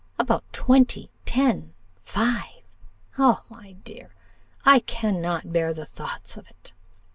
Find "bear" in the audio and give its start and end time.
5.53-5.75